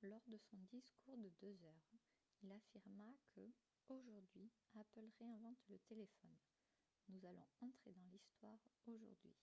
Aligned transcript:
lors 0.00 0.22
de 0.28 0.38
son 0.38 0.56
discours 0.72 1.18
de 1.18 1.28
deux 1.42 1.62
heures 1.64 1.98
il 2.42 2.50
affirma 2.50 3.12
que 3.36 3.42
«aujourd'hui 3.90 4.50
apple 4.80 5.06
réinvente 5.18 5.58
le 5.68 5.78
téléphone; 5.80 6.38
nous 7.10 7.22
allons 7.26 7.46
entrer 7.60 7.92
dans 7.92 8.06
l'histoire 8.10 8.58
aujourd'hui.» 8.86 9.34